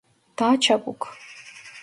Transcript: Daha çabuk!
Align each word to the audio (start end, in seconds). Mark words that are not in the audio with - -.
Daha 0.39 0.59
çabuk! 0.59 1.13